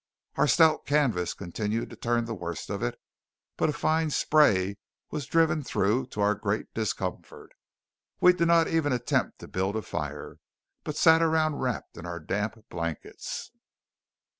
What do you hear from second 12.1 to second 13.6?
damp blankets.